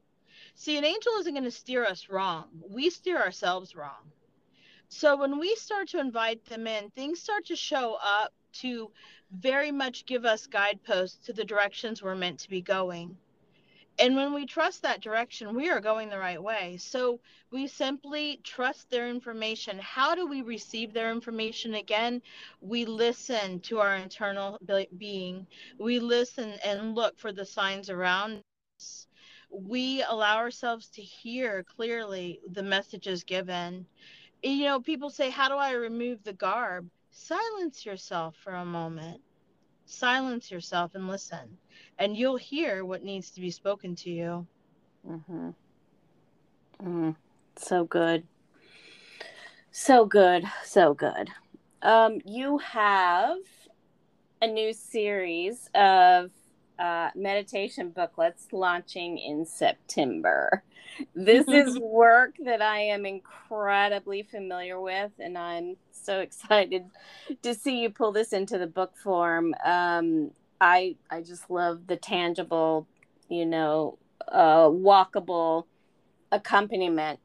see, 0.54 0.76
an 0.76 0.84
angel 0.84 1.12
isn't 1.20 1.34
going 1.34 1.44
to 1.44 1.50
steer 1.50 1.84
us 1.84 2.08
wrong. 2.08 2.46
We 2.68 2.90
steer 2.90 3.18
ourselves 3.18 3.74
wrong. 3.76 4.12
So, 4.90 5.16
when 5.16 5.38
we 5.38 5.54
start 5.56 5.88
to 5.88 6.00
invite 6.00 6.44
them 6.46 6.66
in, 6.66 6.90
things 6.90 7.20
start 7.20 7.46
to 7.46 7.56
show 7.56 7.98
up 8.02 8.32
to 8.54 8.90
very 9.30 9.70
much 9.70 10.06
give 10.06 10.24
us 10.24 10.46
guideposts 10.46 11.26
to 11.26 11.32
the 11.32 11.44
directions 11.44 12.02
we're 12.02 12.14
meant 12.14 12.40
to 12.40 12.48
be 12.48 12.62
going. 12.62 13.16
And 14.00 14.14
when 14.14 14.32
we 14.32 14.46
trust 14.46 14.82
that 14.82 15.00
direction, 15.00 15.56
we 15.56 15.68
are 15.70 15.80
going 15.80 16.08
the 16.08 16.18
right 16.18 16.42
way. 16.42 16.76
So 16.78 17.20
we 17.50 17.66
simply 17.66 18.40
trust 18.44 18.88
their 18.90 19.08
information. 19.08 19.78
How 19.80 20.14
do 20.14 20.26
we 20.26 20.42
receive 20.42 20.92
their 20.92 21.10
information 21.10 21.74
again? 21.74 22.22
We 22.60 22.84
listen 22.84 23.60
to 23.60 23.80
our 23.80 23.96
internal 23.96 24.58
being, 24.96 25.46
we 25.78 25.98
listen 25.98 26.54
and 26.64 26.94
look 26.94 27.18
for 27.18 27.32
the 27.32 27.44
signs 27.44 27.90
around 27.90 28.40
us. 28.78 29.08
We 29.50 30.02
allow 30.04 30.36
ourselves 30.36 30.88
to 30.90 31.02
hear 31.02 31.64
clearly 31.64 32.40
the 32.52 32.62
messages 32.62 33.24
given. 33.24 33.86
You 34.42 34.64
know, 34.64 34.80
people 34.80 35.10
say, 35.10 35.30
How 35.30 35.48
do 35.48 35.54
I 35.54 35.72
remove 35.72 36.22
the 36.22 36.32
garb? 36.32 36.88
silence 37.10 37.84
yourself 37.84 38.36
for 38.42 38.52
a 38.54 38.64
moment. 38.64 39.20
Silence 39.86 40.50
yourself 40.50 40.94
and 40.94 41.08
listen, 41.08 41.56
and 41.98 42.16
you'll 42.16 42.36
hear 42.36 42.84
what 42.84 43.02
needs 43.02 43.30
to 43.30 43.40
be 43.40 43.50
spoken 43.50 43.94
to 43.96 44.10
you. 44.10 44.46
Mm-hmm. 45.08 45.48
Mm-hmm. 46.82 47.10
So 47.56 47.84
good. 47.84 48.24
So 49.70 50.04
good. 50.04 50.44
So 50.64 50.94
good. 50.94 51.30
Um, 51.82 52.20
you 52.24 52.58
have 52.58 53.38
a 54.42 54.46
new 54.46 54.72
series 54.72 55.68
of 55.74 56.30
uh, 56.78 57.10
meditation 57.14 57.90
booklets 57.90 58.46
launching 58.52 59.18
in 59.18 59.44
September. 59.44 60.62
This 61.14 61.46
is 61.48 61.78
work 61.78 62.34
that 62.44 62.62
I 62.62 62.80
am 62.80 63.06
incredibly 63.06 64.22
familiar 64.22 64.80
with, 64.80 65.12
and 65.18 65.36
I'm 65.36 65.76
so 65.90 66.20
excited 66.20 66.84
to 67.42 67.54
see 67.54 67.80
you 67.80 67.90
pull 67.90 68.12
this 68.12 68.32
into 68.32 68.58
the 68.58 68.66
book 68.66 68.96
form. 68.96 69.54
Um, 69.64 70.30
I 70.60 70.96
I 71.10 71.22
just 71.22 71.50
love 71.50 71.86
the 71.86 71.96
tangible, 71.96 72.86
you 73.28 73.46
know, 73.46 73.98
uh, 74.26 74.68
walkable 74.68 75.64
accompaniment. 76.32 77.20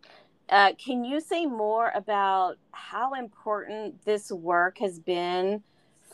Uh, 0.49 0.73
can 0.73 1.03
you 1.03 1.19
say 1.19 1.45
more 1.45 1.91
about 1.95 2.57
how 2.71 3.13
important 3.13 4.03
this 4.05 4.31
work 4.31 4.77
has 4.77 4.99
been 4.99 5.63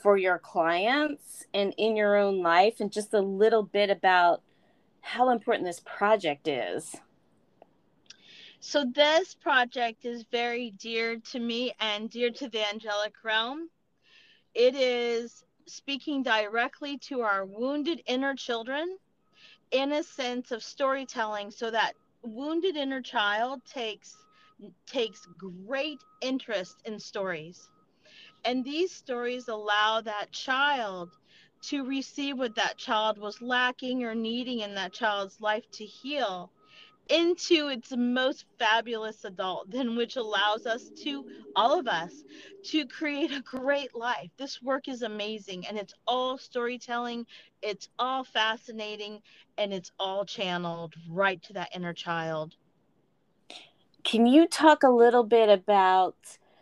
for 0.01 0.17
your 0.17 0.39
clients 0.39 1.45
and 1.53 1.73
in 1.77 1.95
your 1.95 2.17
own 2.17 2.41
life, 2.41 2.79
and 2.79 2.91
just 2.91 3.13
a 3.13 3.21
little 3.21 3.63
bit 3.63 3.89
about 3.89 4.41
how 5.01 5.29
important 5.29 5.65
this 5.65 5.81
project 5.85 6.47
is? 6.47 6.95
So, 8.59 8.85
this 8.93 9.35
project 9.35 10.05
is 10.05 10.23
very 10.31 10.71
dear 10.71 11.17
to 11.31 11.39
me 11.39 11.73
and 11.79 12.09
dear 12.09 12.29
to 12.31 12.49
the 12.49 12.67
angelic 12.67 13.13
realm. 13.23 13.69
It 14.53 14.75
is 14.75 15.45
speaking 15.65 16.23
directly 16.23 16.97
to 16.97 17.21
our 17.21 17.45
wounded 17.45 18.01
inner 18.05 18.35
children 18.35 18.97
in 19.71 19.93
a 19.93 20.03
sense 20.03 20.51
of 20.51 20.63
storytelling 20.63 21.51
so 21.51 21.69
that 21.71 21.93
wounded 22.23 22.75
inner 22.75 23.01
child 23.01 23.61
takes 23.65 24.17
takes 24.85 25.25
great 25.37 25.99
interest 26.21 26.77
in 26.85 26.99
stories 26.99 27.69
and 28.45 28.63
these 28.63 28.91
stories 28.91 29.47
allow 29.47 30.01
that 30.01 30.31
child 30.31 31.11
to 31.61 31.83
receive 31.85 32.37
what 32.37 32.55
that 32.55 32.77
child 32.77 33.17
was 33.17 33.41
lacking 33.41 34.03
or 34.03 34.15
needing 34.15 34.59
in 34.59 34.75
that 34.75 34.93
child's 34.93 35.41
life 35.41 35.69
to 35.71 35.85
heal 35.85 36.51
into 37.09 37.69
its 37.69 37.91
most 37.97 38.45
fabulous 38.59 39.25
adult, 39.25 39.69
then 39.71 39.95
which 39.95 40.15
allows 40.15 40.65
us 40.65 40.91
to, 40.95 41.25
all 41.55 41.77
of 41.77 41.87
us, 41.87 42.23
to 42.63 42.85
create 42.85 43.31
a 43.31 43.41
great 43.41 43.95
life. 43.95 44.29
This 44.37 44.61
work 44.61 44.87
is 44.87 45.01
amazing 45.01 45.65
and 45.67 45.77
it's 45.77 45.93
all 46.07 46.37
storytelling, 46.37 47.25
it's 47.61 47.89
all 47.97 48.23
fascinating, 48.23 49.21
and 49.57 49.73
it's 49.73 49.91
all 49.99 50.23
channeled 50.23 50.93
right 51.09 51.41
to 51.43 51.53
that 51.53 51.69
inner 51.75 51.93
child. 51.93 52.55
Can 54.03 54.27
you 54.27 54.47
talk 54.47 54.83
a 54.83 54.89
little 54.89 55.23
bit 55.23 55.49
about? 55.49 56.15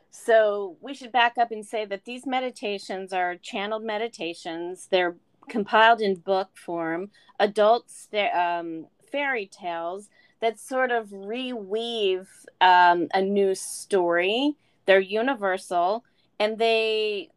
So, 0.09 0.77
we 0.81 0.93
should 0.93 1.11
back 1.11 1.37
up 1.37 1.51
and 1.51 1.65
say 1.65 1.85
that 1.85 2.05
these 2.05 2.25
meditations 2.25 3.13
are 3.13 3.35
channeled 3.35 3.83
meditations. 3.83 4.87
They're 4.89 5.15
compiled 5.47 6.01
in 6.01 6.15
book 6.15 6.49
form, 6.55 7.11
adults, 7.39 8.07
um, 8.33 8.87
fairy 9.11 9.47
tales 9.47 10.09
that 10.41 10.59
sort 10.59 10.91
of 10.91 11.09
reweave 11.09 12.27
um, 12.61 13.07
a 13.13 13.21
new 13.21 13.55
story. 13.55 14.55
They're 14.85 14.99
universal, 14.99 16.03
and 16.39 16.57
they. 16.57 17.29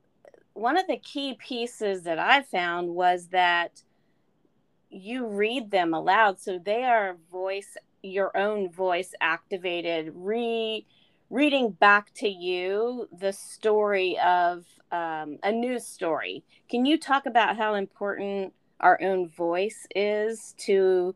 One 0.53 0.77
of 0.77 0.87
the 0.89 0.99
key 0.99 1.37
pieces 1.39 2.03
that 2.03 2.19
I 2.19 2.43
found 2.43 2.91
was 2.91 3.29
that 3.29 3.83
you 4.91 5.27
read 5.27 5.71
them 5.71 5.95
aloud, 5.95 6.41
so 6.41 6.59
they 6.59 6.83
are 6.85 7.17
voice 7.31 7.77
your 8.03 8.37
own 8.37 8.71
voice 8.71 9.15
activated, 9.21 10.13
re 10.15 10.87
reading 11.31 11.71
back 11.71 12.13
to 12.15 12.29
you 12.29 13.09
the 13.17 13.33
story 13.33 14.19
of 14.19 14.67
um, 14.91 15.39
a 15.45 15.53
news 15.53 15.87
story. 15.87 16.43
Can 16.69 16.85
you 16.85 16.99
talk 16.99 17.27
about 17.27 17.57
how 17.57 17.75
important 17.75 18.53
our 18.81 19.01
own 19.01 19.29
voice 19.29 19.87
is 19.95 20.55
to 20.59 21.15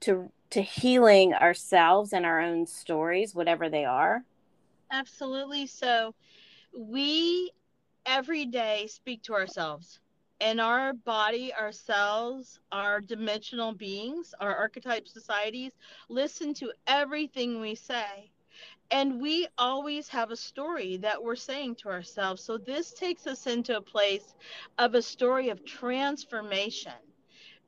to 0.00 0.30
to 0.50 0.62
healing 0.62 1.34
ourselves 1.34 2.12
and 2.12 2.24
our 2.24 2.40
own 2.40 2.66
stories, 2.66 3.34
whatever 3.34 3.68
they 3.68 3.84
are? 3.84 4.24
Absolutely. 4.90 5.66
So 5.66 6.14
we 6.76 7.50
every 8.06 8.46
day 8.46 8.86
speak 8.88 9.22
to 9.24 9.34
ourselves. 9.34 10.00
And 10.40 10.60
our 10.60 10.92
body, 10.92 11.52
ourselves, 11.52 12.60
our 12.70 13.00
dimensional 13.00 13.72
beings, 13.72 14.34
our 14.38 14.54
archetype 14.54 15.08
societies 15.08 15.72
listen 16.08 16.54
to 16.54 16.72
everything 16.86 17.60
we 17.60 17.74
say. 17.74 18.30
And 18.90 19.20
we 19.20 19.48
always 19.58 20.08
have 20.08 20.30
a 20.30 20.36
story 20.36 20.98
that 20.98 21.22
we're 21.22 21.36
saying 21.36 21.76
to 21.76 21.88
ourselves. 21.88 22.42
So 22.42 22.58
this 22.58 22.92
takes 22.92 23.26
us 23.26 23.46
into 23.46 23.76
a 23.76 23.82
place 23.82 24.34
of 24.78 24.94
a 24.94 25.02
story 25.02 25.48
of 25.50 25.64
transformation 25.64 26.92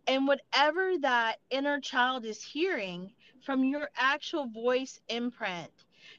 and 0.06 0.26
whatever 0.26 0.98
that 0.98 1.38
inner 1.50 1.80
child 1.80 2.24
is 2.24 2.42
hearing 2.42 3.12
from 3.42 3.64
your 3.64 3.90
actual 3.96 4.46
voice 4.46 5.00
imprint, 5.08 5.70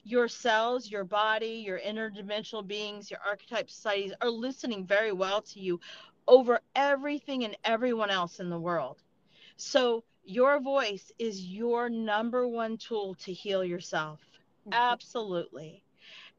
your 0.04 0.28
cells, 0.28 0.90
your 0.90 1.04
body, 1.04 1.64
your 1.66 1.80
interdimensional 1.80 2.66
beings, 2.66 3.12
your 3.12 3.20
archetype 3.28 3.70
societies 3.70 4.14
are 4.22 4.30
listening 4.30 4.86
very 4.86 5.12
well 5.12 5.42
to 5.42 5.60
you 5.60 5.80
over 6.28 6.62
everything 6.76 7.44
and 7.44 7.58
everyone 7.64 8.10
else 8.10 8.40
in 8.40 8.50
the 8.50 8.60
world. 8.60 9.02
So 9.58 10.04
your 10.24 10.60
voice 10.62 11.12
is 11.20 11.46
your 11.46 11.90
number 11.90 12.48
one 12.48 12.78
tool 12.78 13.16
to 13.16 13.34
heal 13.34 13.64
yourself. 13.64 14.31
Mm-hmm. 14.68 14.74
Absolutely. 14.74 15.84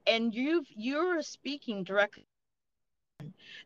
And 0.06 0.34
you've 0.34 0.66
you're 0.70 1.22
speaking 1.22 1.84
directly 1.84 2.24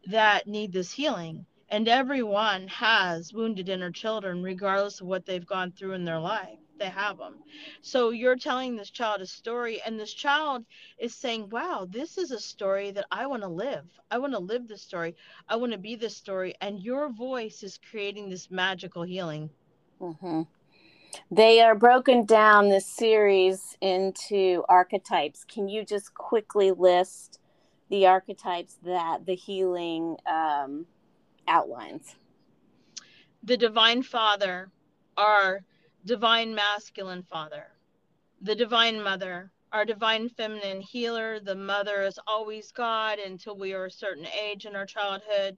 that 0.07 0.47
need 0.47 0.73
this 0.73 0.93
healing 0.93 1.47
and 1.69 1.89
everyone 1.89 2.69
has 2.69 3.33
wounded 3.33 3.69
inner 3.69 3.91
children, 3.91 4.43
regardless 4.43 5.01
of 5.01 5.07
what 5.07 5.27
they've 5.27 5.47
gone 5.47 5.73
through 5.73 5.93
in 5.93 6.05
their 6.05 6.19
life. 6.19 6.59
They 6.79 6.89
have 6.89 7.19
them. 7.19 7.43
So 7.83 8.11
you're 8.11 8.37
telling 8.37 8.77
this 8.77 8.91
child 8.91 9.21
a 9.21 9.27
story, 9.27 9.81
and 9.83 9.99
this 9.99 10.13
child 10.15 10.65
is 10.99 11.15
saying, 11.15 11.51
Wow, 11.51 11.87
this 11.89 12.19
is 12.19 12.31
a 12.31 12.41
story 12.41 12.91
that 12.93 13.07
I 13.11 13.27
want 13.27 13.43
to 13.43 13.49
live. 13.49 13.87
I 14.11 14.19
want 14.19 14.33
to 14.35 14.39
live 14.39 14.69
this 14.69 14.83
story. 14.83 15.17
I 15.49 15.57
want 15.57 15.73
to 15.73 15.79
be 15.79 15.97
this 15.97 16.17
story. 16.17 16.55
And 16.61 16.81
your 16.83 17.11
voice 17.13 17.63
is 17.63 17.79
creating 17.91 18.31
this 18.31 18.51
magical 18.51 19.03
healing. 19.03 19.51
Mm-hmm. 20.01 20.43
They 21.31 21.61
are 21.61 21.75
broken 21.75 22.25
down 22.25 22.69
this 22.69 22.87
series 22.87 23.77
into 23.81 24.65
archetypes. 24.69 25.45
Can 25.45 25.69
you 25.69 25.85
just 25.85 26.15
quickly 26.15 26.71
list 26.71 27.41
the 27.89 28.07
archetypes 28.07 28.77
that 28.85 29.27
the 29.27 29.35
healing 29.35 30.17
um, 30.27 30.87
outlines? 31.49 32.17
The 33.43 33.57
Divine 33.57 34.03
Father, 34.03 34.71
our 35.17 35.65
Divine 36.05 36.55
Masculine 36.55 37.23
Father, 37.23 37.67
the 38.41 38.55
Divine 38.55 39.03
Mother, 39.03 39.53
our 39.73 39.85
Divine 39.85 40.29
Feminine 40.29 40.81
Healer. 40.81 41.41
The 41.41 41.55
Mother 41.55 42.03
is 42.03 42.19
always 42.27 42.73
God 42.73 43.19
until 43.19 43.57
we 43.57 43.75
are 43.75 43.87
a 43.87 43.91
certain 43.91 44.27
age 44.27 44.67
in 44.67 44.77
our 44.77 44.87
childhood. 44.87 45.57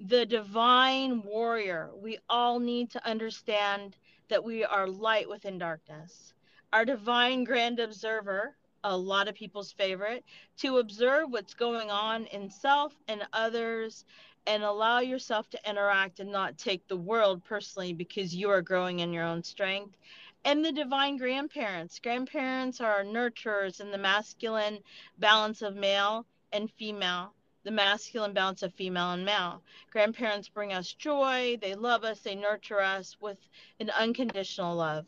The 0.00 0.26
Divine 0.26 1.22
Warrior. 1.22 1.90
We 1.96 2.18
all 2.28 2.58
need 2.58 2.90
to 2.90 3.08
understand 3.08 3.96
that 4.32 4.42
we 4.42 4.64
are 4.64 4.86
light 4.86 5.28
within 5.28 5.58
darkness. 5.58 6.32
Our 6.72 6.86
Divine 6.86 7.44
Grand 7.44 7.78
Observer, 7.78 8.56
a 8.82 8.96
lot 8.96 9.28
of 9.28 9.34
people's 9.34 9.72
favorite, 9.72 10.24
to 10.56 10.78
observe 10.78 11.26
what's 11.28 11.52
going 11.52 11.90
on 11.90 12.24
in 12.24 12.48
self 12.48 12.94
and 13.08 13.26
others 13.34 14.06
and 14.46 14.62
allow 14.62 15.00
yourself 15.00 15.50
to 15.50 15.60
interact 15.68 16.18
and 16.18 16.32
not 16.32 16.56
take 16.56 16.88
the 16.88 16.96
world 16.96 17.44
personally 17.44 17.92
because 17.92 18.34
you 18.34 18.48
are 18.48 18.62
growing 18.62 19.00
in 19.00 19.12
your 19.12 19.24
own 19.24 19.42
strength. 19.42 19.98
And 20.46 20.64
the 20.64 20.72
divine 20.72 21.18
grandparents. 21.18 21.98
Grandparents 21.98 22.80
are 22.80 23.04
nurturers 23.04 23.82
in 23.82 23.90
the 23.90 23.98
masculine 23.98 24.78
balance 25.18 25.60
of 25.60 25.76
male 25.76 26.24
and 26.54 26.70
female, 26.70 27.34
the 27.64 27.70
masculine 27.70 28.32
balance 28.32 28.62
of 28.62 28.74
female 28.74 29.12
and 29.12 29.24
male. 29.24 29.62
Grandparents 29.90 30.48
bring 30.48 30.72
us 30.72 30.92
joy, 30.92 31.58
they 31.60 31.74
love 31.74 32.04
us, 32.04 32.20
they 32.20 32.34
nurture 32.34 32.80
us 32.80 33.16
with 33.20 33.38
an 33.80 33.90
unconditional 33.90 34.74
love. 34.76 35.06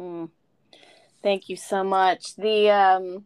Mm. 0.00 0.30
Thank 1.22 1.48
you 1.48 1.56
so 1.56 1.82
much. 1.82 2.36
The 2.36 2.70
um 2.70 3.24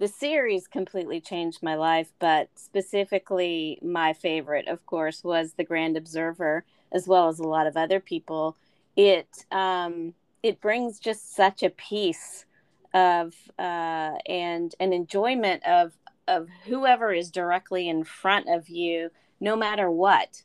the 0.00 0.08
series 0.08 0.66
completely 0.66 1.20
changed 1.20 1.62
my 1.62 1.76
life, 1.76 2.12
but 2.18 2.48
specifically, 2.56 3.78
my 3.80 4.12
favorite, 4.12 4.66
of 4.66 4.84
course, 4.86 5.22
was 5.22 5.52
The 5.52 5.64
Grand 5.64 5.96
Observer, 5.96 6.64
as 6.90 7.06
well 7.06 7.28
as 7.28 7.38
a 7.38 7.44
lot 7.44 7.66
of 7.66 7.76
other 7.76 8.00
people. 8.00 8.56
It 8.96 9.28
um, 9.50 10.14
it 10.42 10.60
brings 10.60 10.98
just 10.98 11.34
such 11.34 11.62
a 11.62 11.70
peace 11.70 12.44
of 12.92 13.34
uh, 13.58 14.16
and 14.26 14.74
an 14.78 14.92
enjoyment 14.92 15.64
of 15.64 15.92
of 16.26 16.48
whoever 16.66 17.12
is 17.12 17.30
directly 17.30 17.88
in 17.88 18.04
front 18.04 18.48
of 18.48 18.68
you, 18.68 19.10
no 19.40 19.56
matter 19.56 19.90
what. 19.90 20.42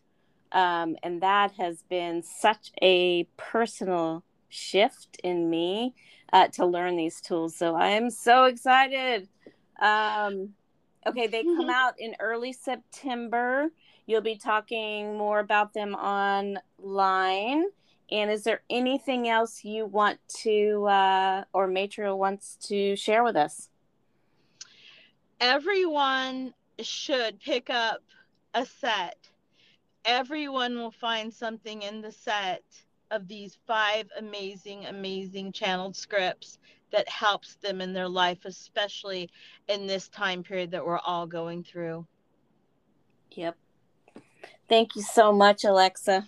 Um, 0.52 0.96
and 1.04 1.22
that 1.22 1.52
has 1.54 1.84
been 1.84 2.24
such 2.24 2.72
a 2.82 3.24
personal 3.38 4.24
shift 4.50 5.20
in 5.24 5.50
me 5.50 5.94
uh, 6.34 6.48
to 6.48 6.66
learn 6.66 6.96
these 6.96 7.22
tools. 7.22 7.56
So 7.56 7.76
I 7.76 7.90
am 7.90 8.10
so 8.10 8.46
excited. 8.46 9.28
Um, 9.80 10.50
okay, 11.06 11.28
they 11.28 11.44
come 11.44 11.62
mm-hmm. 11.62 11.70
out 11.70 11.94
in 12.00 12.16
early 12.20 12.54
September. 12.54 13.70
You'll 14.06 14.22
be 14.22 14.38
talking 14.38 15.18
more 15.18 15.40
about 15.40 15.74
them 15.74 15.94
online. 15.94 17.66
And 18.12 18.32
is 18.32 18.44
there 18.44 18.62
anything 18.72 19.30
else 19.30 19.64
you 19.64 19.86
want 19.86 20.20
to, 20.40 20.86
uh, 20.88 21.44
or 21.54 21.68
Matria 21.68 22.18
wants 22.18 22.58
to 22.68 22.96
share 22.96 23.24
with 23.24 23.36
us? 23.36 23.70
Everyone 25.40 26.54
should 26.80 27.40
pick 27.40 27.70
up 27.70 28.02
a 28.54 28.66
set. 28.66 29.18
Everyone 30.06 30.76
will 30.76 30.92
find 30.92 31.34
something 31.34 31.82
in 31.82 32.02
the 32.02 32.12
set 32.12 32.64
of 33.12 33.28
these 33.28 33.58
five 33.66 34.08
amazing, 34.18 34.86
amazing 34.86 35.52
channeled 35.52 35.96
scripts 35.96 36.60
that 36.92 37.08
helps 37.08 37.56
them 37.56 37.82
in 37.82 37.94
their 37.94 38.08
life, 38.08 38.46
especially 38.46 39.30
in 39.68 39.88
this 39.88 40.08
time 40.10 40.44
period 40.44 40.72
that 40.72 40.86
we're 40.86 41.00
all 41.00 41.28
going 41.28 41.64
through. 41.64 42.06
Yep. 43.32 43.56
Thank 44.68 44.96
you 44.96 45.02
so 45.02 45.32
much, 45.32 45.64
Alexa. 45.64 46.28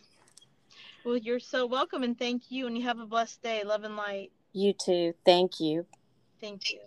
Well, 1.04 1.18
you're 1.18 1.40
so 1.40 1.66
welcome, 1.66 2.04
and 2.04 2.18
thank 2.18 2.52
you, 2.52 2.68
and 2.68 2.78
you 2.78 2.84
have 2.84 3.00
a 3.00 3.06
blessed 3.06 3.42
day. 3.42 3.64
Love 3.64 3.84
and 3.84 3.96
light. 3.96 4.32
You 4.54 4.74
too. 4.74 5.14
Thank 5.26 5.60
you. 5.60 5.86
Thank 6.40 6.72
you. 6.72 6.80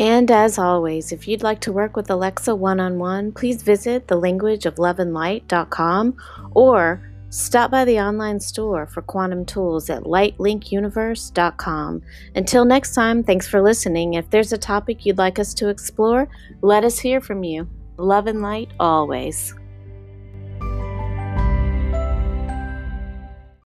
And 0.00 0.28
as 0.30 0.58
always, 0.58 1.12
if 1.12 1.28
you'd 1.28 1.42
like 1.42 1.60
to 1.60 1.72
work 1.72 1.94
with 1.94 2.10
Alexa 2.10 2.54
one 2.54 2.80
on 2.80 2.98
one, 2.98 3.32
please 3.32 3.62
visit 3.62 4.06
thelanguageofloveandlight.com 4.06 6.16
or 6.52 7.12
stop 7.28 7.70
by 7.70 7.84
the 7.84 8.00
online 8.00 8.40
store 8.40 8.86
for 8.86 9.02
quantum 9.02 9.44
tools 9.44 9.90
at 9.90 10.04
lightlinkuniverse.com. 10.04 12.02
Until 12.34 12.64
next 12.64 12.94
time, 12.94 13.22
thanks 13.22 13.46
for 13.46 13.60
listening. 13.60 14.14
If 14.14 14.30
there's 14.30 14.54
a 14.54 14.58
topic 14.58 15.04
you'd 15.04 15.18
like 15.18 15.38
us 15.38 15.52
to 15.54 15.68
explore, 15.68 16.30
let 16.62 16.82
us 16.82 16.98
hear 16.98 17.20
from 17.20 17.44
you. 17.44 17.68
Love 17.98 18.26
and 18.26 18.40
light 18.40 18.70
always. 18.80 19.54